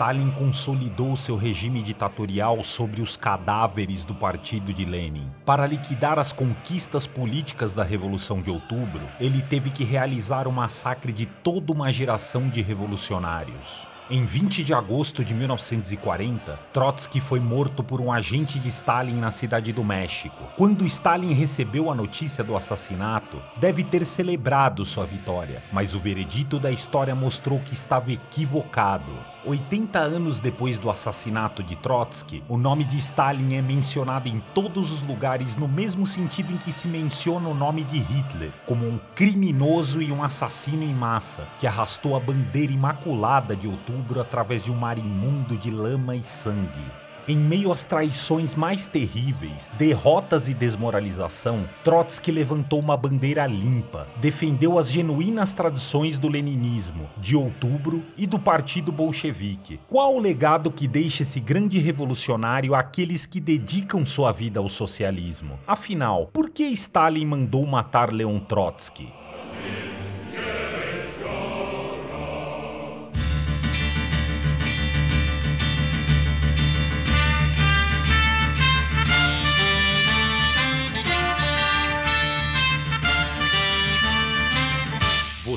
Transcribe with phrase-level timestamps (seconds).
[0.00, 5.30] Stalin consolidou seu regime ditatorial sobre os cadáveres do partido de Lenin.
[5.44, 11.12] Para liquidar as conquistas políticas da Revolução de Outubro, ele teve que realizar o massacre
[11.12, 13.90] de toda uma geração de revolucionários.
[14.08, 19.30] Em 20 de agosto de 1940, Trotsky foi morto por um agente de Stalin na
[19.30, 20.44] cidade do México.
[20.56, 26.58] Quando Stalin recebeu a notícia do assassinato, deve ter celebrado sua vitória, mas o veredito
[26.58, 29.12] da história mostrou que estava equivocado.
[29.44, 34.92] 80 anos depois do assassinato de Trotsky, o nome de Stalin é mencionado em todos
[34.92, 38.98] os lugares no mesmo sentido em que se menciona o nome de Hitler, como um
[39.14, 44.70] criminoso e um assassino em massa que arrastou a bandeira imaculada de outubro através de
[44.70, 46.99] um mar imundo de lama e sangue.
[47.28, 54.78] Em meio às traições mais terríveis, derrotas e desmoralização, Trotsky levantou uma bandeira limpa, defendeu
[54.78, 59.78] as genuínas tradições do leninismo, de outubro e do partido bolchevique.
[59.86, 65.58] Qual o legado que deixa esse grande revolucionário àqueles que dedicam sua vida ao socialismo?
[65.66, 69.19] Afinal, por que Stalin mandou matar Leon Trotsky?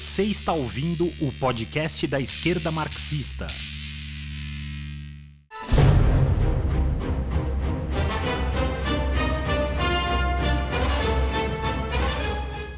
[0.03, 3.47] Você está ouvindo o podcast da esquerda marxista.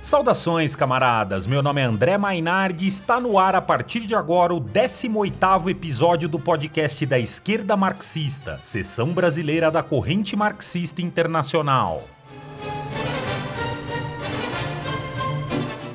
[0.04, 1.48] Saudações, camaradas!
[1.48, 5.68] Meu nome é André Mainardi e está no ar a partir de agora o 18º
[5.68, 12.04] episódio do podcast da Esquerda Marxista, seção brasileira da Corrente Marxista Internacional.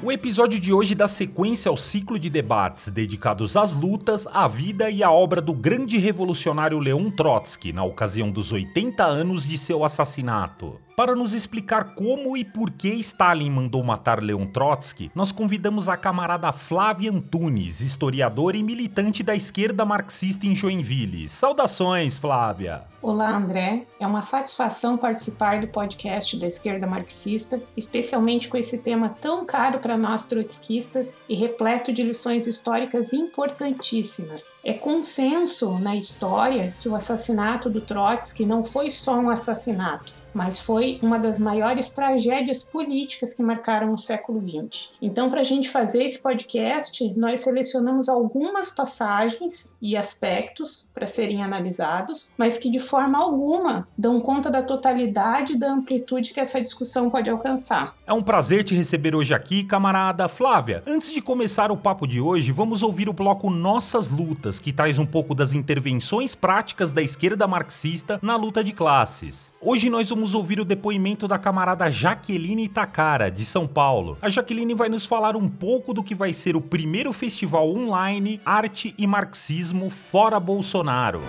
[0.03, 4.89] O episódio de hoje dá sequência ao ciclo de debates dedicados às lutas, à vida
[4.89, 9.85] e à obra do grande revolucionário Leon Trotsky na ocasião dos 80 anos de seu
[9.85, 10.81] assassinato.
[11.01, 15.97] Para nos explicar como e por que Stalin mandou matar Leon Trotsky, nós convidamos a
[15.97, 21.27] camarada Flávia Antunes, historiadora e militante da esquerda marxista em Joinville.
[21.27, 22.85] Saudações, Flávia!
[23.01, 23.87] Olá, André.
[23.99, 29.79] É uma satisfação participar do podcast da esquerda marxista, especialmente com esse tema tão caro
[29.79, 34.55] para nós trotskistas e repleto de lições históricas importantíssimas.
[34.63, 40.59] É consenso na história que o assassinato do Trotsky não foi só um assassinato, mas
[40.59, 44.91] foi uma das maiores tragédias políticas que marcaram o século XX.
[45.01, 51.43] Então, para a gente fazer esse podcast, nós selecionamos algumas passagens e aspectos para serem
[51.43, 57.11] analisados, mas que de forma alguma dão conta da totalidade da amplitude que essa discussão
[57.11, 57.95] pode alcançar.
[58.07, 60.83] É um prazer te receber hoje aqui, camarada Flávia.
[60.87, 64.99] Antes de começar o papo de hoje, vamos ouvir o bloco Nossas Lutas, que traz
[64.99, 69.53] um pouco das intervenções práticas da esquerda marxista na luta de classes.
[69.61, 74.19] Hoje nós vamos ouvir o depoimento da camarada Jaqueline Takara, de São Paulo.
[74.21, 78.41] A Jaqueline vai nos falar um pouco do que vai ser o primeiro festival online
[78.45, 81.23] Arte e Marxismo fora Bolsonaro.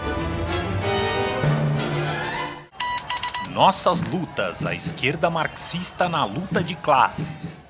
[3.54, 7.62] Nossas lutas, a esquerda marxista na luta de classes.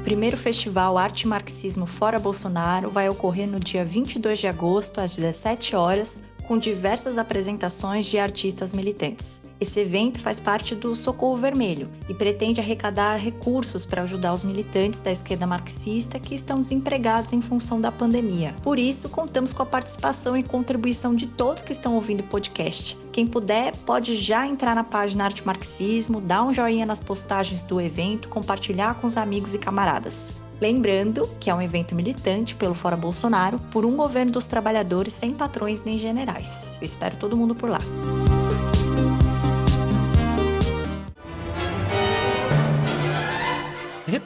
[0.00, 5.00] O primeiro festival Arte e Marxismo Fora Bolsonaro vai ocorrer no dia 22 de agosto,
[5.00, 9.40] às 17 horas, com diversas apresentações de artistas militantes.
[9.58, 15.00] Esse evento faz parte do Socorro Vermelho e pretende arrecadar recursos para ajudar os militantes
[15.00, 18.54] da esquerda marxista que estão desempregados em função da pandemia.
[18.62, 22.98] Por isso, contamos com a participação e contribuição de todos que estão ouvindo o podcast.
[23.10, 27.80] Quem puder, pode já entrar na página Arte Marxismo, dar um joinha nas postagens do
[27.80, 30.35] evento, compartilhar com os amigos e camaradas.
[30.60, 35.30] Lembrando que é um evento militante pelo Fora Bolsonaro por um governo dos trabalhadores sem
[35.32, 36.78] patrões nem generais.
[36.80, 37.78] Eu espero todo mundo por lá.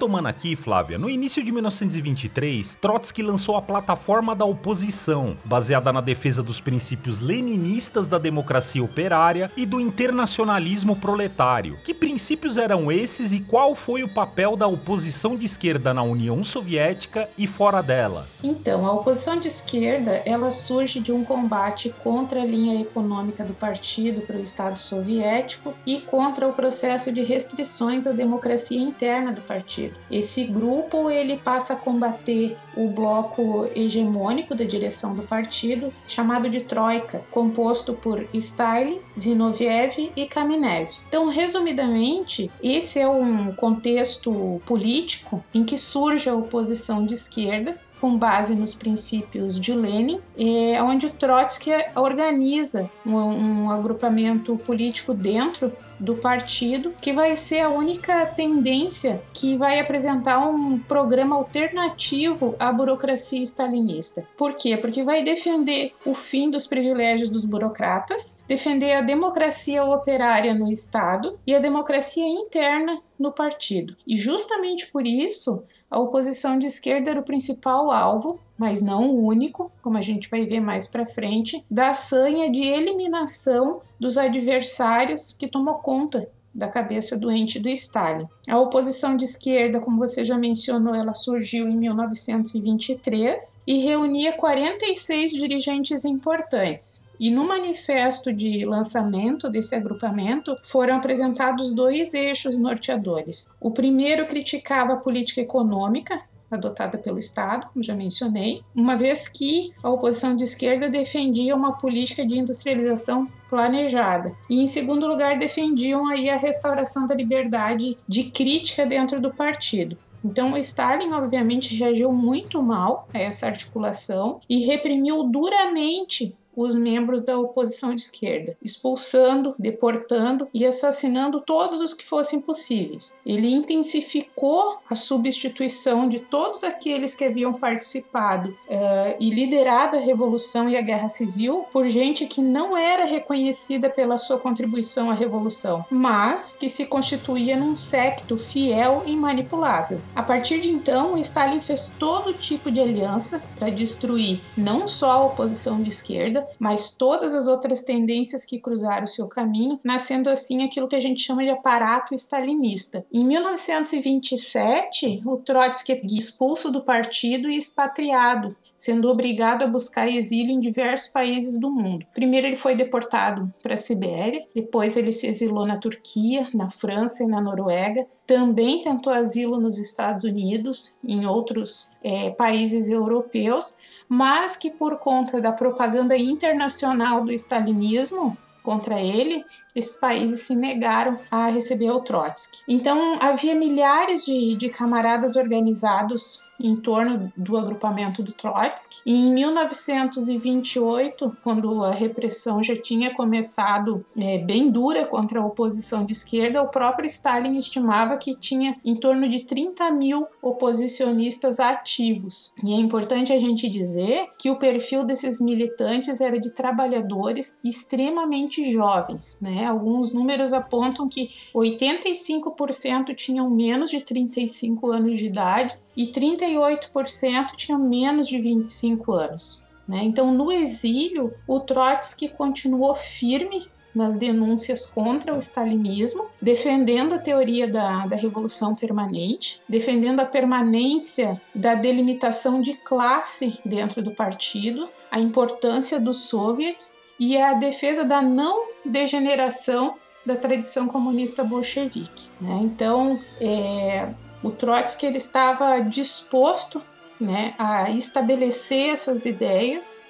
[0.00, 6.00] Retomando aqui, Flávia, no início de 1923, Trotsky lançou a plataforma da oposição, baseada na
[6.00, 11.78] defesa dos princípios leninistas da democracia operária e do internacionalismo proletário.
[11.84, 16.42] Que princípios eram esses e qual foi o papel da oposição de esquerda na União
[16.42, 18.26] Soviética e fora dela?
[18.42, 23.52] Então, a oposição de esquerda, ela surge de um combate contra a linha econômica do
[23.52, 29.42] partido para o Estado soviético e contra o processo de restrições à democracia interna do
[29.42, 36.48] partido Esse grupo ele passa a combater o bloco hegemônico da direção do partido, chamado
[36.48, 40.90] de Troika, composto por Stalin, Zinoviev e Kamenev.
[41.08, 48.16] Então, resumidamente, esse é um contexto político em que surge a oposição de esquerda com
[48.16, 56.14] base nos princípios de Lenin, é, onde Trotsky organiza um, um agrupamento político dentro do
[56.14, 63.42] partido, que vai ser a única tendência que vai apresentar um programa alternativo à burocracia
[63.42, 64.26] stalinista.
[64.36, 64.78] Por quê?
[64.78, 71.38] Porque vai defender o fim dos privilégios dos burocratas, defender a democracia operária no Estado
[71.46, 73.94] e a democracia interna no partido.
[74.06, 79.26] E justamente por isso, a oposição de esquerda era o principal alvo, mas não o
[79.26, 85.34] único, como a gente vai ver mais para frente, da sanha de eliminação dos adversários
[85.36, 88.26] que tomou conta da cabeça doente do Stalin.
[88.48, 95.32] A oposição de esquerda, como você já mencionou, ela surgiu em 1923 e reunia 46
[95.32, 97.08] dirigentes importantes.
[97.20, 103.54] E no manifesto de lançamento desse agrupamento foram apresentados dois eixos norteadores.
[103.60, 106.18] O primeiro criticava a política econômica,
[106.50, 111.72] adotada pelo Estado, como já mencionei, uma vez que a oposição de esquerda defendia uma
[111.72, 114.34] política de industrialização planejada.
[114.48, 119.96] E em segundo lugar, defendiam aí a restauração da liberdade de crítica dentro do partido.
[120.24, 127.38] Então, Stalin, obviamente, reagiu muito mal a essa articulação e reprimiu duramente os membros da
[127.38, 133.20] oposição de esquerda, expulsando, deportando e assassinando todos os que fossem possíveis.
[133.24, 140.68] Ele intensificou a substituição de todos aqueles que haviam participado uh, e liderado a revolução
[140.68, 145.84] e a guerra civil por gente que não era reconhecida pela sua contribuição à revolução,
[145.90, 150.00] mas que se constituía num secto fiel e manipulável.
[150.14, 155.24] A partir de então, Stalin fez todo tipo de aliança para destruir não só a
[155.26, 160.88] oposição de esquerda, mas todas as outras tendências que cruzaram seu caminho, nascendo assim aquilo
[160.88, 163.04] que a gente chama de aparato stalinista.
[163.12, 170.54] Em 1927, o Trotsky é expulso do partido e expatriado, sendo obrigado a buscar exílio
[170.54, 172.06] em diversos países do mundo.
[172.14, 177.22] Primeiro ele foi deportado para a Sibéria, depois ele se exilou na Turquia, na França
[177.22, 178.06] e na Noruega.
[178.26, 183.76] Também tentou asilo nos Estados Unidos, em outros é, países europeus,
[184.08, 189.44] mas que por conta da propaganda internacional do stalinismo contra ele,
[189.76, 192.62] esses países se negaram a receber o Trotsky.
[192.66, 199.00] Então havia milhares de, de camaradas organizados em torno do agrupamento do Trotsky.
[199.04, 206.04] E em 1928, quando a repressão já tinha começado é, bem dura contra a oposição
[206.04, 212.52] de esquerda, o próprio Stalin estimava que tinha em torno de 30 mil oposicionistas ativos.
[212.62, 218.70] E é importante a gente dizer que o perfil desses militantes era de trabalhadores extremamente
[218.70, 219.38] jovens.
[219.40, 219.66] Né?
[219.66, 227.78] Alguns números apontam que 85% tinham menos de 35 anos de idade e 38% tinham
[227.78, 229.62] menos de 25 anos.
[229.86, 230.00] Né?
[230.02, 237.68] Então, no exílio, o Trotsky continuou firme nas denúncias contra o stalinismo, defendendo a teoria
[237.68, 245.20] da, da revolução permanente, defendendo a permanência da delimitação de classe dentro do partido, a
[245.20, 252.30] importância dos soviets e a defesa da não degeneração da tradição comunista bolchevique.
[252.40, 252.58] Né?
[252.62, 254.08] Então, é,
[254.42, 256.82] o Trotsky ele estava disposto
[257.20, 260.00] né, a estabelecer essas ideias,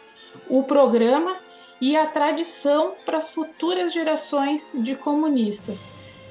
[0.48, 1.36] o programa
[1.80, 5.90] e a tradição para as futuras gerações de comunistas,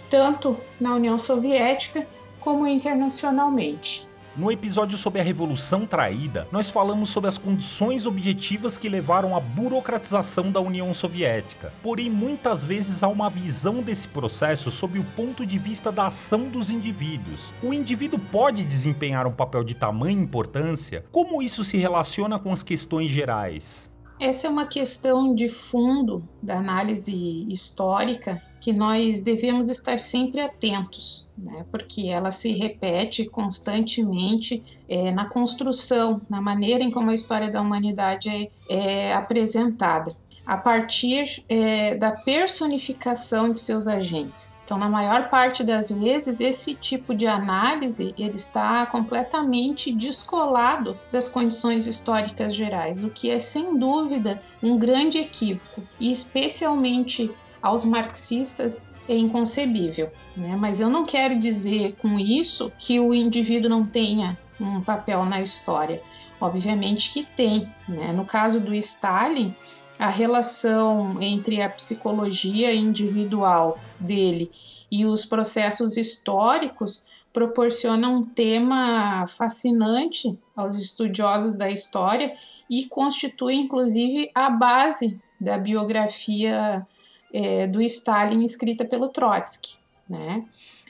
[0.10, 2.08] tanto na União Soviética
[2.40, 4.09] como internacionalmente.
[4.40, 9.40] No episódio sobre a Revolução Traída, nós falamos sobre as condições objetivas que levaram à
[9.42, 11.74] burocratização da União Soviética.
[11.84, 16.48] Porém, muitas vezes há uma visão desse processo sob o ponto de vista da ação
[16.48, 17.54] dos indivíduos.
[17.62, 21.04] O indivíduo pode desempenhar um papel de tamanha importância?
[21.12, 23.89] Como isso se relaciona com as questões gerais?
[24.20, 31.28] Essa é uma questão de fundo da análise histórica que nós devemos estar sempre atentos,
[31.38, 31.66] né?
[31.72, 37.62] porque ela se repete constantemente é, na construção, na maneira em como a história da
[37.62, 40.14] humanidade é, é apresentada,
[40.50, 44.60] a partir é, da personificação de seus agentes.
[44.66, 51.30] Então, na maior parte das vezes, esse tipo de análise ele está completamente descolado das
[51.30, 57.30] condições históricas gerais, o que é sem dúvida um grande equívoco, e especialmente
[57.62, 60.12] aos marxistas é inconcebível.
[60.36, 60.58] Né?
[60.60, 65.44] Mas eu não quero dizer com isso que o indivíduo não tenha um papel na
[65.44, 66.02] história.
[66.42, 67.72] Obviamente que tem.
[67.88, 68.14] Né?
[68.14, 69.54] No caso do Stalin,
[70.00, 74.50] a relação entre a psicologia individual dele
[74.90, 82.34] e os processos históricos proporciona um tema fascinante aos estudiosos da história
[82.70, 86.88] e constitui, inclusive, a base da biografia
[87.34, 89.76] é, do Stalin escrita pelo Trotsky,
[90.10, 90.46] né?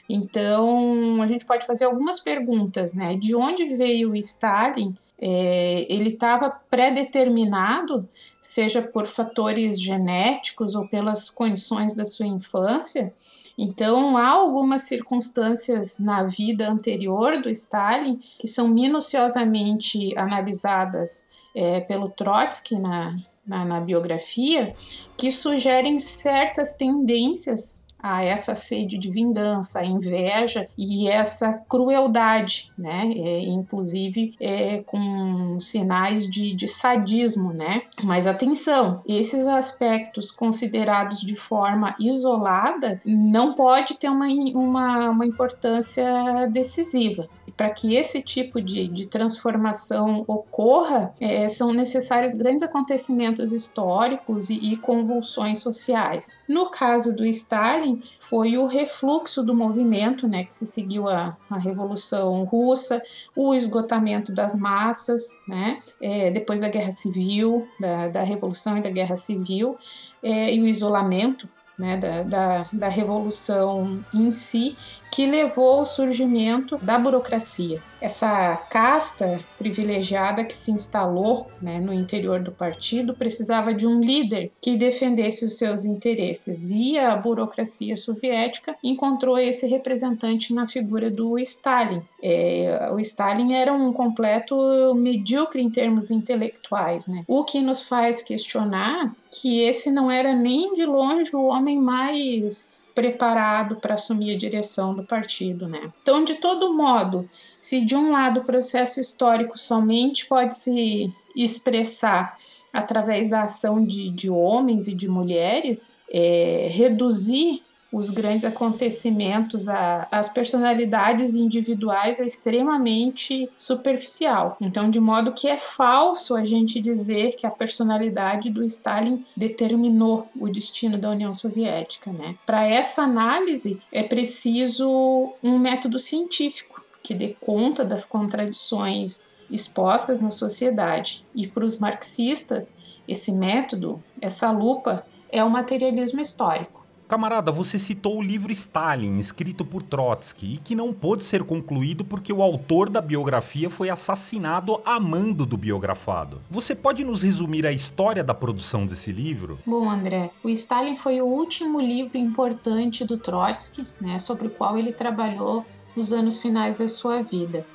[0.08, 3.16] Então, a gente pode fazer algumas perguntas, né?
[3.16, 4.94] De onde veio o Stalin?
[5.16, 8.08] É, ele estava pré-determinado,
[8.42, 13.12] seja por fatores genéticos ou pelas condições da sua infância.
[13.56, 22.08] Então, há algumas circunstâncias na vida anterior do Stalin que são minuciosamente analisadas é, pelo
[22.08, 23.16] Trotsky na,
[23.46, 24.74] na, na biografia,
[25.16, 33.10] que sugerem certas tendências a essa sede de vingança, a inveja e essa crueldade, né?
[33.14, 37.82] É, inclusive é, com sinais de, de sadismo, né?
[38.02, 46.46] Mas atenção, esses aspectos considerados de forma isolada não pode ter uma, uma, uma importância
[46.50, 47.28] decisiva
[47.60, 54.54] para que esse tipo de, de transformação ocorra, é, são necessários grandes acontecimentos históricos e,
[54.54, 56.38] e, convulsões sociais.
[56.48, 61.58] No caso do Stalin, foi o refluxo do movimento, né, que se seguiu a, a
[61.58, 63.02] Revolução Russa,
[63.36, 68.88] o esgotamento das massas, né, é, depois da Guerra Civil, da, da Revolução e da
[68.88, 69.76] Guerra Civil,
[70.22, 71.46] é, e o isolamento
[71.80, 74.76] né, da, da, da, revolução em si,
[75.10, 77.82] que levou ao surgimento da burocracia.
[78.00, 84.50] Essa casta privilegiada que se instalou né, no interior do partido precisava de um líder
[84.60, 91.38] que defendesse os seus interesses, e a burocracia soviética encontrou esse representante na figura do
[91.38, 92.02] Stalin.
[92.22, 97.24] É, o Stalin era um completo medíocre em termos intelectuais, né?
[97.26, 102.84] o que nos faz questionar que esse não era nem de longe o homem mais
[102.94, 105.92] preparado para assumir a direção do partido, né?
[106.02, 107.28] Então, de todo modo,
[107.60, 112.36] se de um lado o processo histórico somente pode se expressar
[112.72, 120.06] através da ação de, de homens e de mulheres, é, reduzir os grandes acontecimentos, a,
[120.10, 124.56] as personalidades individuais é extremamente superficial.
[124.60, 130.28] Então, de modo que é falso a gente dizer que a personalidade do Stalin determinou
[130.38, 132.12] o destino da União Soviética.
[132.12, 132.36] Né?
[132.46, 140.30] Para essa análise, é preciso um método científico que dê conta das contradições expostas na
[140.30, 141.24] sociedade.
[141.34, 142.74] E para os marxistas,
[143.08, 146.79] esse método, essa lupa, é o materialismo histórico.
[147.10, 152.04] Camarada, você citou o livro Stalin, escrito por Trotsky, e que não pôde ser concluído
[152.04, 156.40] porque o autor da biografia foi assassinado a mando do biografado.
[156.48, 159.58] Você pode nos resumir a história da produção desse livro?
[159.66, 164.78] Bom, André, o Stalin foi o último livro importante do Trotsky, né, sobre o qual
[164.78, 167.66] ele trabalhou nos anos finais da sua vida.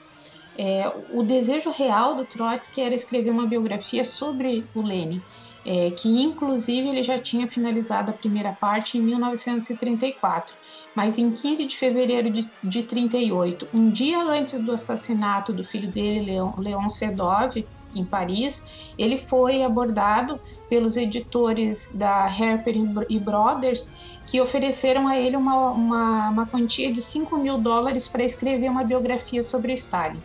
[0.58, 5.22] É, o desejo real do Trotsky era escrever uma biografia sobre o Lenin
[5.65, 10.55] é, que inclusive ele já tinha finalizado a primeira parte em 1934.
[10.93, 15.91] Mas em 15 de fevereiro de, de 38, um dia antes do assassinato do filho
[15.91, 22.75] dele, Leon, Sedov, em Paris, ele foi abordado pelos editores da Harper
[23.10, 23.89] e Brothers,
[24.27, 28.84] que ofereceram a ele uma, uma, uma quantia de 5 mil dólares para escrever uma
[28.84, 30.19] biografia sobre Stalin.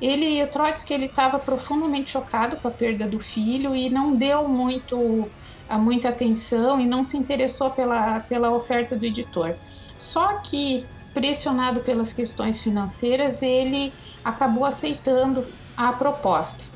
[0.00, 5.28] Ele, Trotsky, ele estava profundamente chocado com a perda do filho e não deu muito,
[5.72, 9.54] muita atenção e não se interessou pela, pela oferta do editor.
[9.98, 13.92] Só que, pressionado pelas questões financeiras, ele
[14.24, 15.44] acabou aceitando
[15.76, 16.69] a proposta.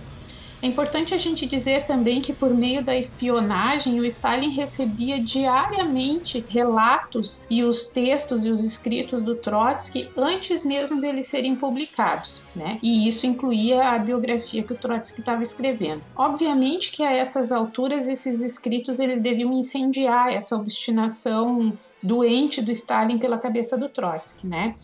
[0.65, 6.43] É importante a gente dizer também que, por meio da espionagem, o Stalin recebia diariamente
[6.49, 12.79] relatos e os textos e os escritos do Trotsky antes mesmo deles serem publicados, né?
[12.83, 16.01] E isso incluía a biografia que o Trotsky estava escrevendo.
[16.17, 23.19] Obviamente que a essas alturas esses escritos eles deviam incendiar essa obstinação doente do Stalin
[23.19, 24.77] pela cabeça do Trotsky, né?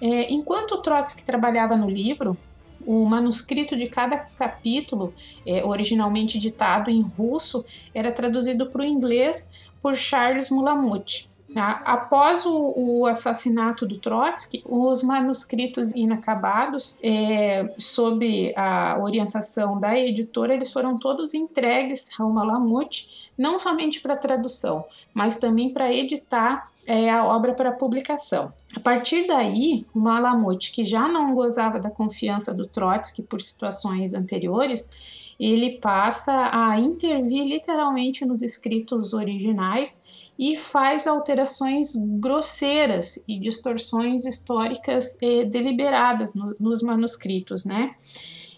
[0.00, 2.38] É, enquanto o Trotsky trabalhava no livro,
[2.86, 5.12] o manuscrito de cada capítulo,
[5.44, 9.50] é, originalmente ditado em russo, era traduzido para o inglês
[9.82, 11.28] por Charles Mulamut.
[11.54, 20.52] Após o, o, assassinato do Trotsky, os manuscritos inacabados, é, sob a orientação da editora,
[20.52, 27.10] eles foram todos entregues ao Malamute, não somente para tradução, mas também para editar é,
[27.10, 28.52] a obra para publicação.
[28.74, 34.14] A partir daí, o Malamute, que já não gozava da confiança do Trotsky por situações
[34.14, 34.90] anteriores,
[35.38, 40.02] ele passa a intervir literalmente nos escritos originais
[40.38, 47.94] e faz alterações grosseiras e distorções históricas eh, deliberadas no, nos manuscritos, né?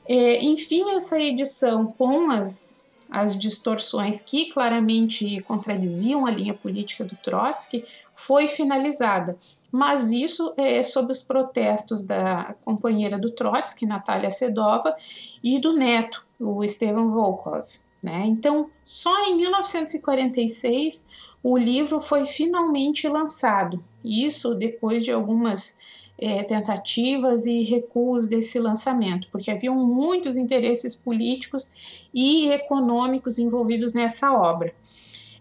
[0.08, 7.16] É, enfim, essa edição com as, as distorções que claramente contradiziam a linha política do
[7.16, 7.84] Trotsky
[8.18, 9.38] foi finalizada
[9.70, 14.96] mas isso é sob os protestos da companheira do Trotsky, Natália Sedova,
[15.42, 17.66] e do neto, o Esteban Volkov.
[18.02, 18.24] Né?
[18.26, 21.08] Então, só em 1946
[21.42, 23.84] o livro foi finalmente lançado.
[24.04, 25.78] Isso depois de algumas
[26.16, 31.72] é, tentativas e recuos desse lançamento, porque haviam muitos interesses políticos
[32.14, 34.72] e econômicos envolvidos nessa obra.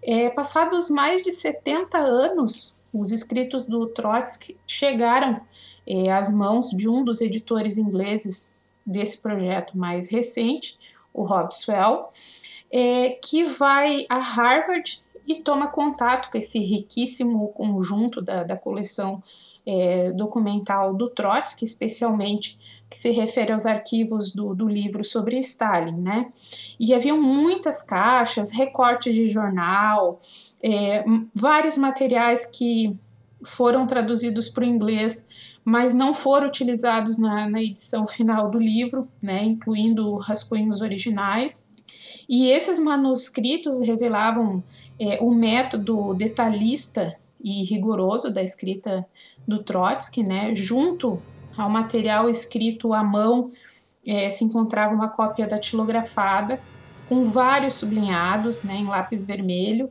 [0.10, 5.42] É, passados mais de 70 anos, os escritos do Trotsky chegaram
[5.86, 8.54] é, às mãos de um dos editores ingleses
[8.86, 10.80] desse projeto mais recente,
[11.14, 12.08] o Rob Swell,
[12.72, 19.22] é, que vai a Harvard e toma contato com esse riquíssimo conjunto da, da coleção
[19.68, 22.58] é, documental do Trotsky, especialmente
[22.90, 26.32] que se refere aos arquivos do, do livro sobre Stalin, né?
[26.80, 30.22] E haviam muitas caixas, recortes de jornal,
[30.64, 31.04] é,
[31.36, 32.96] vários materiais que
[33.44, 35.28] foram traduzidos para o inglês,
[35.66, 41.66] mas não foram utilizados na, na edição final do livro, né, incluindo rascunhos originais.
[42.28, 44.64] E esses manuscritos revelavam
[45.00, 47.14] é, o método detalhista
[47.48, 49.06] e rigoroso da escrita
[49.48, 51.22] do Trotsky, né, junto
[51.58, 53.52] ao material escrito à mão
[54.08, 56.60] é, se encontrava uma cópia datilografada
[57.10, 59.90] com vários sublinhados né, em lápis vermelho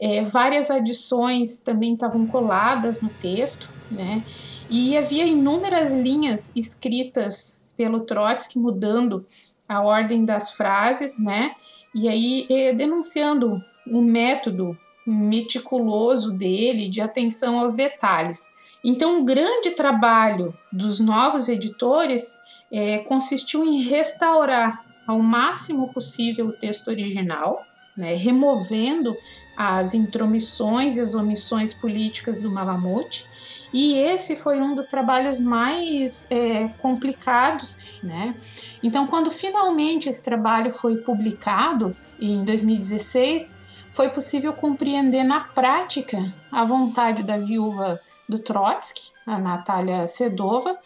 [0.00, 4.22] é, várias adições também estavam coladas no texto, né?
[4.68, 9.24] E havia inúmeras linhas escritas pelo Trotsky mudando
[9.68, 11.54] a ordem das frases, né?
[11.94, 18.54] E aí é, denunciando o método meticuloso dele de atenção aos detalhes.
[18.82, 26.52] Então, o grande trabalho dos novos editores é, consistiu em restaurar ao máximo possível o
[26.52, 27.64] texto original,
[27.96, 29.16] né, removendo
[29.56, 33.26] as intromissões e as omissões políticas do Malamute.
[33.72, 38.34] E esse foi um dos trabalhos mais é, complicados, né?
[38.82, 43.58] Então, quando finalmente esse trabalho foi publicado, em 2016,
[43.92, 50.78] foi possível compreender na prática a vontade da viúva do Trotsky, a Natália Sedova,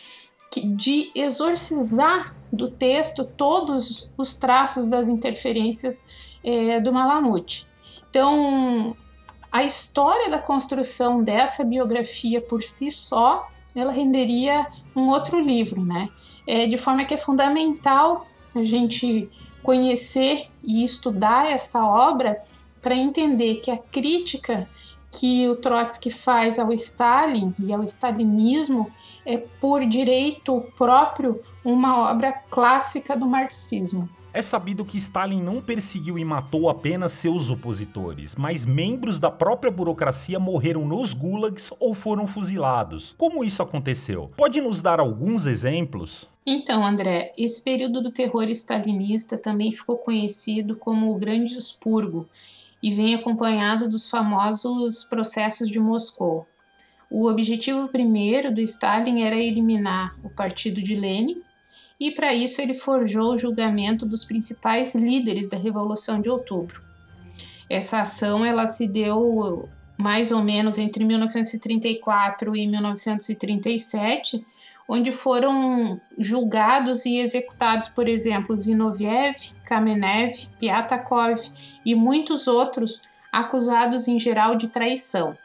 [0.74, 6.04] de exorcizar do texto todos os traços das interferências
[6.42, 7.66] é, do Malamute.
[8.08, 8.96] Então,
[9.52, 16.08] a história da construção dessa biografia por si só, ela renderia um outro livro, né?
[16.46, 19.30] É, de forma que é fundamental a gente
[19.62, 22.42] conhecer e estudar essa obra
[22.80, 24.68] para entender que a crítica
[25.10, 28.90] que o Trotsky faz ao Stalin e ao stalinismo
[29.26, 34.08] é por direito próprio uma obra clássica do marxismo.
[34.32, 39.72] É sabido que Stalin não perseguiu e matou apenas seus opositores, mas membros da própria
[39.72, 43.12] burocracia morreram nos gulags ou foram fuzilados.
[43.18, 44.30] Como isso aconteceu?
[44.36, 46.28] Pode nos dar alguns exemplos?
[46.46, 52.28] Então, André, esse período do terror stalinista também ficou conhecido como o Grande Expurgo
[52.82, 56.48] e vem acompanhado dos famosos processos de Moscou.
[57.10, 61.42] O objetivo primeiro do Stalin era eliminar o partido de Lenin,
[61.98, 66.82] e para isso ele forjou o julgamento dos principais líderes da Revolução de Outubro.
[67.68, 74.44] Essa ação ela se deu mais ou menos entre 1934 e 1937,
[74.92, 81.40] onde foram julgados e executados, por exemplo, Zinoviev, Kamenev, Piatakov
[81.87, 85.38] e muitos outros acusados em geral de traição.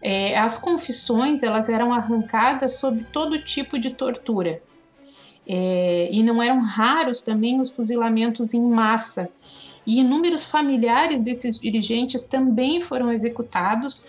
[0.00, 4.62] É, as confissões elas eram arrancadas sob todo tipo de tortura,
[5.48, 9.28] é, e não eram raros também os fuzilamentos em massa.
[9.84, 14.04] E inúmeros familiares desses dirigentes também foram executados.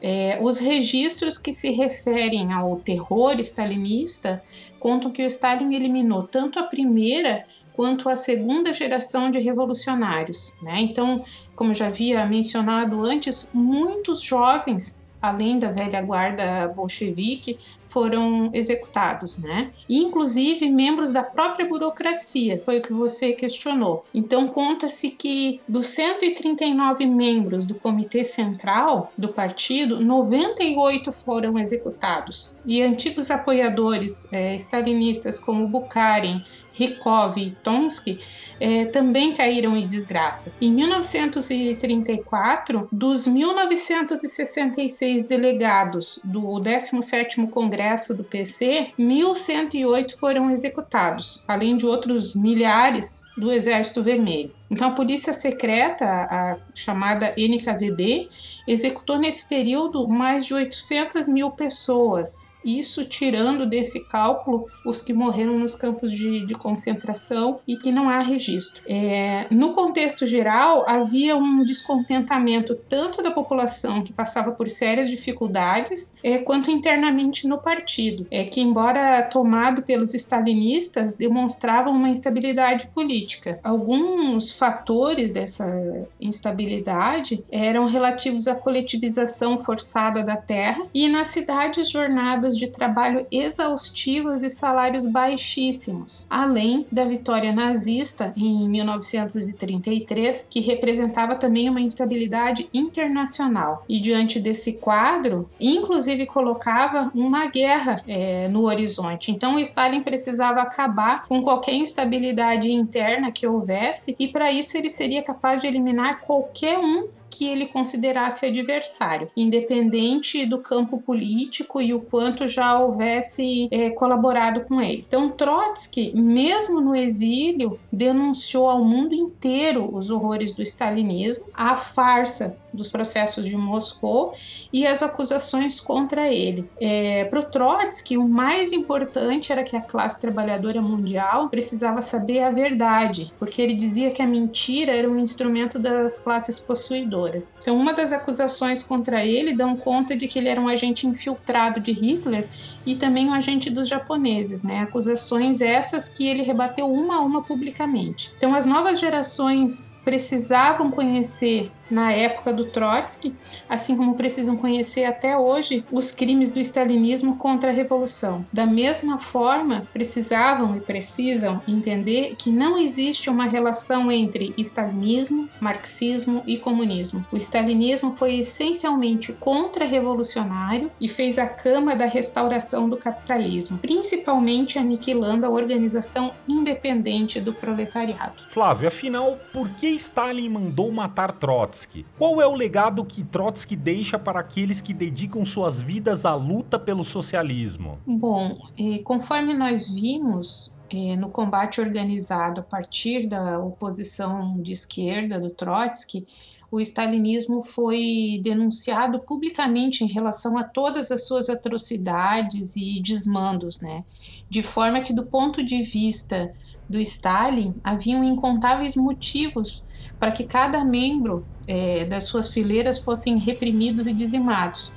[0.00, 4.42] É, os registros que se referem ao terror stalinista
[4.78, 10.56] contam que o Stalin eliminou tanto a primeira quanto a segunda geração de revolucionários.
[10.62, 10.80] Né?
[10.80, 11.22] Então,
[11.54, 19.70] como já havia mencionado antes, muitos jovens além da velha guarda bolchevique, foram executados, né?
[19.88, 24.04] E, inclusive membros da própria burocracia, foi o que você questionou.
[24.12, 32.54] Então conta-se que dos 139 membros do Comitê Central do partido, 98 foram executados.
[32.66, 36.42] E antigos apoiadores é, stalinistas como Bukharin,
[36.76, 38.20] Rykov e Tomsky
[38.60, 40.52] é, também caíram em desgraça.
[40.60, 51.86] Em 1934, dos 1966 delegados do 17º Congresso do PC, 1.108 foram executados, além de
[51.86, 54.50] outros milhares do Exército Vermelho.
[54.70, 58.28] Então, a Polícia Secreta, a chamada NKVD,
[58.66, 65.58] executou nesse período mais de 800 mil pessoas, isso tirando desse cálculo os que morreram
[65.58, 68.82] nos campos de, de concentração e que não há registro.
[68.86, 76.16] É, no contexto geral, havia um descontentamento tanto da população que passava por sérias dificuldades,
[76.22, 83.60] é, quanto internamente no partido, é, que, embora tomado pelos stalinistas, demonstravam uma instabilidade política.
[83.62, 92.55] Alguns fatores dessa instabilidade eram relativos à coletivização forçada da terra e nas cidades jornadas
[92.56, 101.68] de trabalho exaustivas e salários baixíssimos, além da vitória nazista em 1933, que representava também
[101.68, 103.84] uma instabilidade internacional.
[103.88, 109.30] E diante desse quadro, inclusive colocava uma guerra é, no horizonte.
[109.30, 115.22] Então, Stalin precisava acabar com qualquer instabilidade interna que houvesse, e para isso ele seria
[115.22, 122.00] capaz de eliminar qualquer um que ele considerasse adversário, independente do campo político e o
[122.00, 125.04] quanto já houvesse é, colaborado com ele.
[125.06, 132.56] Então, Trotsky, mesmo no exílio, denunciou ao mundo inteiro os horrores do stalinismo, a farsa
[132.76, 134.34] dos processos de Moscou
[134.72, 136.68] e as acusações contra ele.
[136.80, 142.42] É, Para o Trotsky, o mais importante era que a classe trabalhadora mundial precisava saber
[142.42, 147.56] a verdade, porque ele dizia que a mentira era um instrumento das classes possuidoras.
[147.60, 151.80] Então, uma das acusações contra ele dão conta de que ele era um agente infiltrado
[151.80, 152.46] de Hitler
[152.84, 154.80] e também um agente dos japoneses, né?
[154.80, 158.32] Acusações essas que ele rebateu uma a uma publicamente.
[158.36, 163.34] Então, as novas gerações precisavam conhecer na época do Trotsky,
[163.68, 168.44] assim como precisam conhecer até hoje os crimes do stalinismo contra a revolução.
[168.52, 176.42] Da mesma forma, precisavam e precisam entender que não existe uma relação entre stalinismo, marxismo
[176.46, 177.24] e comunismo.
[177.30, 185.46] O stalinismo foi essencialmente contra-revolucionário e fez a cama da restauração do capitalismo, principalmente aniquilando
[185.46, 188.44] a organização independente do proletariado.
[188.48, 191.75] Flávio, afinal, por que Stalin mandou matar Trotsky?
[191.76, 192.06] Trotsky?
[192.16, 196.78] Qual é o legado que Trotsky deixa para aqueles que dedicam suas vidas à luta
[196.78, 197.98] pelo socialismo?
[198.06, 198.56] Bom,
[199.04, 206.26] conforme nós vimos, eh, no combate organizado a partir da oposição de esquerda do Trotsky,
[206.70, 214.04] o stalinismo foi denunciado publicamente em relação a todas as suas atrocidades e desmandos, né?
[214.48, 216.52] De forma que, do ponto de vista
[216.88, 224.06] do Stalin, haviam incontáveis motivos para que cada membro é, das suas fileiras fossem reprimidos
[224.06, 224.92] e dizimados.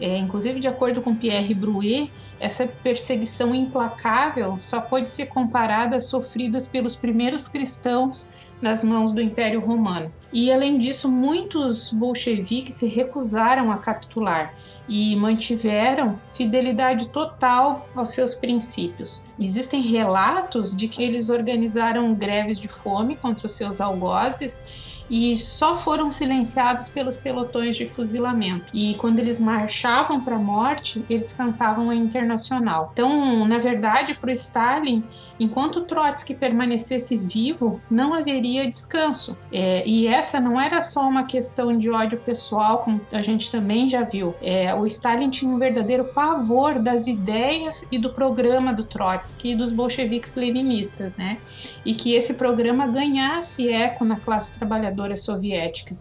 [0.00, 6.06] É, inclusive, de acordo com Pierre Bruet, essa perseguição implacável só pode ser comparada às
[6.06, 8.28] sofridas pelos primeiros cristãos
[8.60, 10.12] nas mãos do Império Romano.
[10.32, 14.54] E além disso, muitos bolcheviques se recusaram a capitular
[14.88, 19.22] e mantiveram fidelidade total aos seus princípios.
[19.42, 24.64] Existem relatos de que eles organizaram greves de fome contra os seus algozes
[25.12, 28.64] e só foram silenciados pelos pelotões de fuzilamento.
[28.72, 32.88] E quando eles marchavam para a morte, eles cantavam a internacional.
[32.94, 35.04] Então, na verdade, para o Stalin,
[35.38, 39.36] enquanto Trotsky permanecesse vivo, não haveria descanso.
[39.52, 43.90] É, e essa não era só uma questão de ódio pessoal, como a gente também
[43.90, 44.34] já viu.
[44.40, 49.54] É, o Stalin tinha um verdadeiro pavor das ideias e do programa do Trotsky e
[49.54, 51.36] dos bolcheviques leninistas, né?
[51.84, 55.96] E que esse programa ganhasse eco na classe trabalhadora soviética.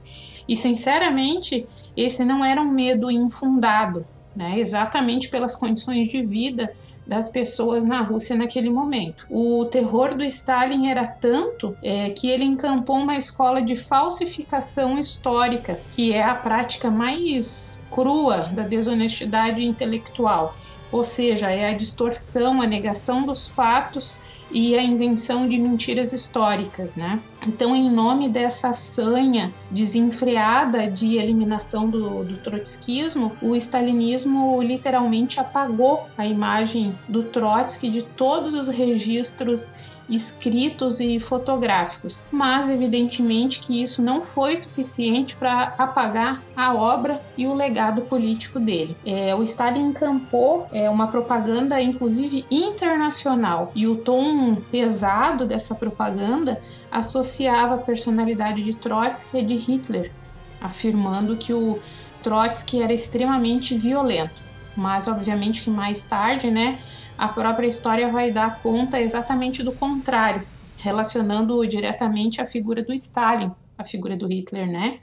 [0.47, 4.59] E, sinceramente, esse não era um medo infundado, né?
[4.59, 6.73] exatamente pelas condições de vida
[7.05, 9.25] das pessoas na Rússia naquele momento.
[9.29, 15.79] O terror do Stalin era tanto é, que ele encampou uma escola de falsificação histórica,
[15.89, 20.55] que é a prática mais crua da desonestidade intelectual,
[20.91, 24.17] ou seja, é a distorção, a negação dos fatos
[24.51, 27.19] e a invenção de mentiras históricas, né?
[27.47, 36.07] Então, em nome dessa sanha desenfreada de eliminação do, do trotskismo, o stalinismo literalmente apagou
[36.17, 39.71] a imagem do Trotsky de todos os registros
[40.11, 47.47] escritos e fotográficos, mas evidentemente que isso não foi suficiente para apagar a obra e
[47.47, 48.95] o legado político dele.
[49.05, 56.61] É, o Stalin encampou é, uma propaganda, inclusive internacional, e o tom pesado dessa propaganda
[56.91, 60.11] associava a personalidade de Trotsky e de Hitler,
[60.59, 61.79] afirmando que o
[62.21, 64.41] Trotsky era extremamente violento.
[64.75, 66.79] Mas obviamente que mais tarde, né,
[67.21, 70.41] a própria história vai dar conta exatamente do contrário,
[70.75, 74.97] relacionando diretamente a figura do Stalin, a figura do Hitler, né?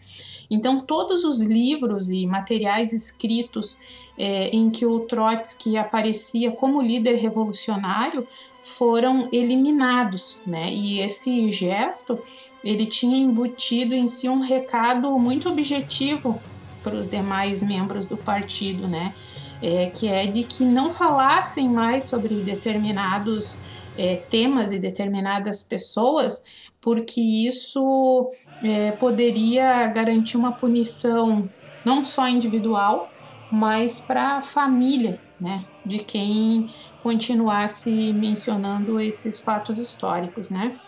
[0.50, 3.78] Então, todos os livros e materiais escritos
[4.18, 8.26] é, em que o Trotsky aparecia como líder revolucionário
[8.62, 10.72] foram eliminados, né?
[10.72, 12.18] E esse gesto
[12.64, 16.40] ele tinha embutido em si um recado muito objetivo
[16.82, 19.14] para os demais membros do partido, né?
[19.62, 23.60] É, que é de que não falassem mais sobre determinados
[23.96, 26.44] é, temas e determinadas pessoas,
[26.80, 28.30] porque isso
[28.62, 31.50] é, poderia garantir uma punição
[31.84, 33.10] não só individual,
[33.50, 36.68] mas para a família, né, de quem
[37.02, 40.78] continuasse mencionando esses fatos históricos, né.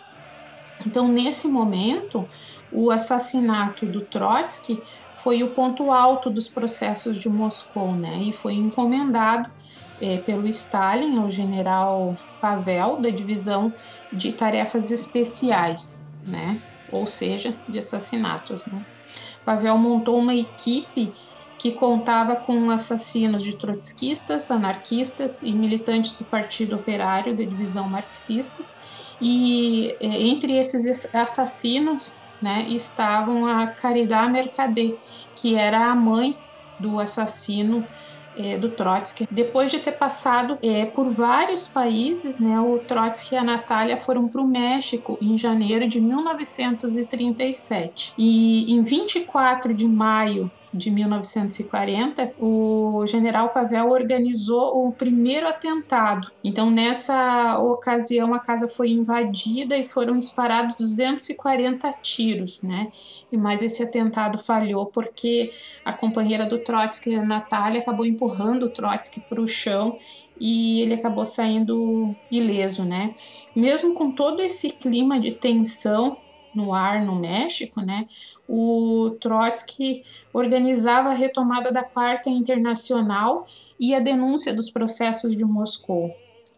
[0.85, 2.27] Então, nesse momento,
[2.71, 4.81] o assassinato do Trotsky
[5.23, 8.17] foi o ponto alto dos processos de Moscou, né?
[8.23, 9.49] E foi encomendado
[10.01, 13.71] é, pelo Stalin ao general Pavel da divisão
[14.11, 16.59] de tarefas especiais, né?
[16.91, 18.83] Ou seja, de assassinatos, né?
[19.45, 21.13] Pavel montou uma equipe
[21.57, 28.63] que contava com assassinos de trotskistas, anarquistas e militantes do Partido Operário da divisão marxista.
[29.21, 34.95] E é, entre esses assassinos né, estavam a Caridad Mercader,
[35.35, 36.37] que era a mãe
[36.79, 37.85] do assassino
[38.35, 39.27] é, do Trotsky.
[39.29, 44.27] Depois de ter passado é, por vários países, né, o Trotsky e a Natália foram
[44.27, 48.15] para o México em janeiro de 1937.
[48.17, 56.31] E em 24 de maio de 1940, o general Pavel organizou o primeiro atentado.
[56.43, 62.89] Então, nessa ocasião, a casa foi invadida e foram disparados 240 tiros, né?
[63.31, 65.51] Mas esse atentado falhou porque
[65.83, 69.97] a companheira do Trotsky, a Natália, acabou empurrando o Trotsky para o chão
[70.39, 73.13] e ele acabou saindo ileso, né?
[73.55, 76.17] Mesmo com todo esse clima de tensão
[76.53, 78.07] no ar no México, né,
[78.47, 83.47] o Trotsky organizava a retomada da Quarta Internacional
[83.79, 86.13] e a denúncia dos processos de Moscou.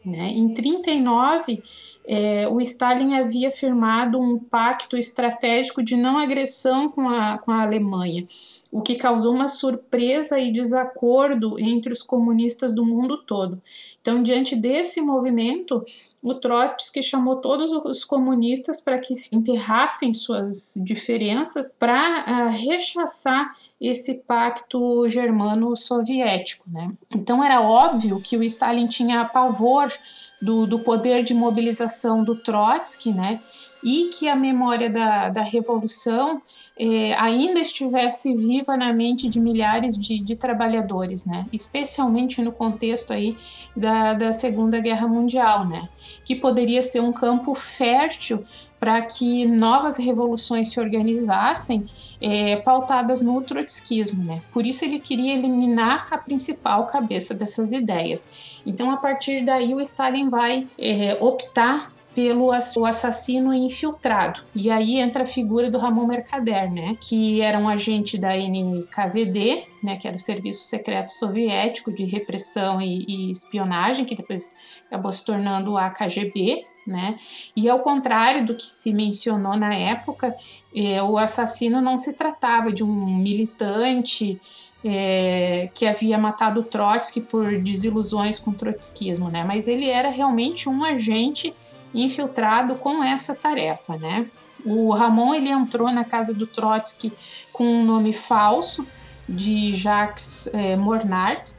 [0.05, 0.29] Né.
[0.29, 1.63] Em 39,
[2.05, 7.61] é, o Stalin havia firmado um pacto estratégico de não agressão com a, com a
[7.61, 8.27] Alemanha,
[8.73, 13.61] o que causou uma surpresa e desacordo entre os comunistas do mundo todo.
[14.01, 15.85] Então, diante desse movimento,
[16.23, 24.15] o Trotsky chamou todos os comunistas para que enterrassem suas diferenças para uh, rechaçar esse
[24.15, 26.67] pacto germano-soviético.
[26.67, 26.91] Né?
[27.13, 29.93] Então era óbvio que o Stalin tinha pavor
[30.41, 33.39] do, do poder de mobilização do Trotsky, né?
[33.83, 36.41] E que a memória da, da revolução
[36.77, 41.45] é, ainda estivesse viva na mente de milhares de, de, trabalhadores, né?
[41.51, 43.37] especialmente no contexto aí
[43.75, 45.87] da, da Segunda Guerra Mundial, né?
[46.23, 48.43] que poderia ser um campo fértil
[48.79, 51.85] para que novas revoluções se organizassem
[52.19, 54.23] é, pautadas no trotskismo.
[54.23, 54.41] Né?
[54.51, 58.27] Por isso ele queria eliminar a principal cabeça dessas ideias.
[58.65, 64.41] Então, a partir daí, o Stalin vai é, optar pelo assassino infiltrado.
[64.55, 69.65] E aí entra a figura do Ramon Mercader, né, que era um agente da NKVD,
[69.81, 74.55] né, que era o Serviço Secreto Soviético de Repressão e, e Espionagem, que depois
[74.87, 77.17] acabou se tornando a KGB, né?
[77.55, 80.35] E ao contrário do que se mencionou na época,
[80.75, 84.39] eh, o assassino não se tratava de um militante
[84.83, 89.43] é, que havia matado Trotsky por desilusões com o trotskismo, né?
[89.43, 91.53] Mas ele era realmente um agente
[91.93, 94.27] infiltrado com essa tarefa, né?
[94.65, 97.11] O Ramon ele entrou na casa do Trotsky
[97.51, 98.87] com um nome falso
[99.27, 101.51] de Jacques é, Mornard,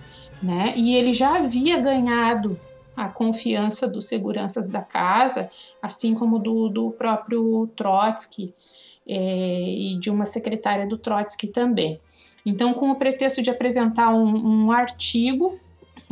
[0.42, 0.74] né?
[0.76, 2.58] E ele já havia ganhado
[2.96, 5.50] a confiança dos seguranças da casa,
[5.82, 8.54] assim como do, do próprio Trotsky
[9.06, 12.00] é, e de uma secretária do Trotsky também.
[12.46, 15.58] Então, com o pretexto de apresentar um, um artigo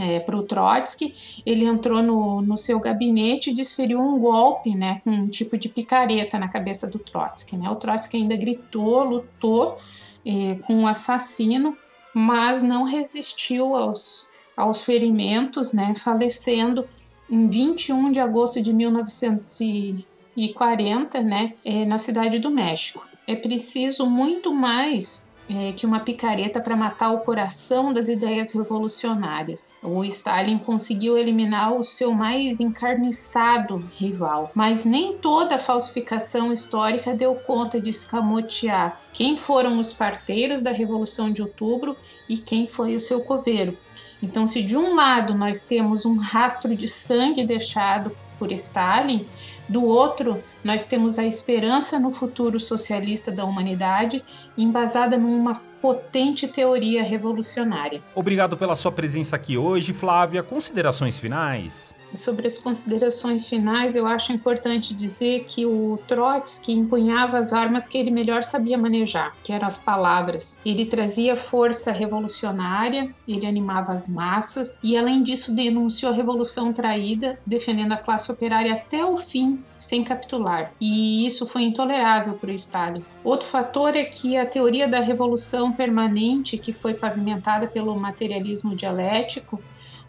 [0.03, 1.15] é, para o Trotsky,
[1.47, 5.69] ele entrou no, no seu gabinete e desferiu um golpe, né, com um tipo de
[5.69, 7.57] picareta na cabeça do Trotsky.
[7.57, 7.71] Né?
[7.71, 9.79] O Trotsky ainda gritou, lutou
[10.27, 11.79] é, com o assassino,
[12.13, 16.85] mas não resistiu aos, aos ferimentos, né, falecendo
[17.31, 23.07] em 21 de agosto de 1940, né, é, na cidade do México.
[23.25, 29.77] É preciso muito mais é, que uma picareta para matar o coração das ideias revolucionárias.
[29.83, 37.15] O Stalin conseguiu eliminar o seu mais encarniçado rival, mas nem toda a falsificação histórica
[37.15, 41.97] deu conta de escamotear quem foram os parteiros da Revolução de Outubro
[42.29, 43.77] e quem foi o seu coveiro.
[44.23, 49.27] Então, se de um lado nós temos um rastro de sangue deixado por Stalin,
[49.73, 54.23] do outro, nós temos a esperança no futuro socialista da humanidade,
[54.57, 58.01] embasada numa potente teoria revolucionária.
[58.15, 60.43] Obrigado pela sua presença aqui hoje, Flávia.
[60.43, 61.92] Considerações finais?
[62.15, 67.97] Sobre as considerações finais, eu acho importante dizer que o Trotsky empunhava as armas que
[67.97, 70.61] ele melhor sabia manejar, que eram as palavras.
[70.65, 77.39] Ele trazia força revolucionária, ele animava as massas e, além disso, denunciou a revolução traída,
[77.47, 80.73] defendendo a classe operária até o fim, sem capitular.
[80.81, 83.05] E isso foi intolerável para o Stalin.
[83.25, 89.61] Outro fator é que a teoria da revolução permanente, que foi pavimentada pelo materialismo dialético,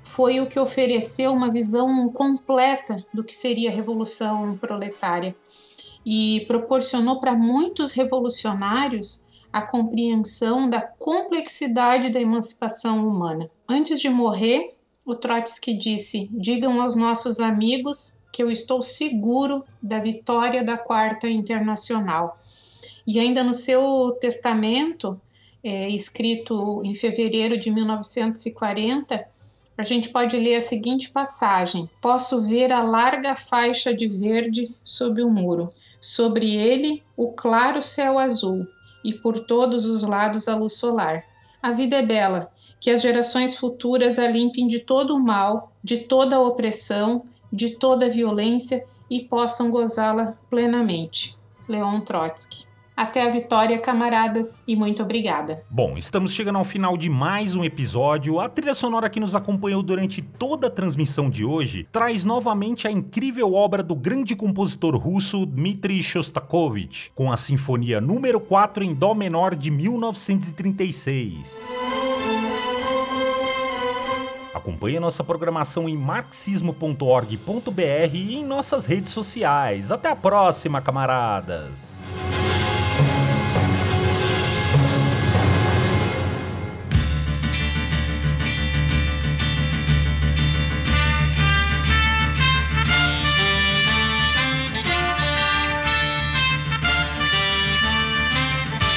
[0.04, 5.36] foi o que ofereceu uma visão completa do que seria a revolução proletária
[6.06, 13.50] e proporcionou para muitos revolucionários a compreensão da complexidade da emancipação humana.
[13.68, 20.00] Antes de morrer, o Trotsky disse: Digam aos nossos amigos que eu estou seguro da
[20.00, 22.40] vitória da Quarta Internacional.
[23.06, 25.22] E ainda no seu testamento,
[25.64, 29.33] é, escrito em fevereiro de 1940,
[29.78, 35.22] a gente pode ler a seguinte passagem: Posso ver a larga faixa de verde sob
[35.24, 35.68] o muro,
[36.00, 38.68] sobre ele o claro céu azul
[39.04, 41.24] e por todos os lados a luz solar.
[41.62, 45.98] A vida é bela, que as gerações futuras a limpem de todo o mal, de
[45.98, 51.38] toda a opressão, de toda a violência e possam gozá-la plenamente.
[51.68, 52.73] Leon Trotsky.
[52.96, 55.64] Até a vitória, camaradas, e muito obrigada.
[55.70, 58.40] Bom, estamos chegando ao final de mais um episódio.
[58.40, 62.92] A trilha sonora que nos acompanhou durante toda a transmissão de hoje traz novamente a
[62.92, 69.16] incrível obra do grande compositor russo Dmitri Shostakovich, com a Sinfonia número 4 em Dó
[69.16, 71.64] menor de 1936.
[74.54, 79.92] Acompanhe nossa programação em marxismo.org.br e em nossas redes sociais.
[79.92, 81.93] Até a próxima, camaradas!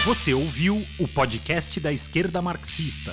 [0.06, 3.12] Você ouviu o podcast da esquerda marxista.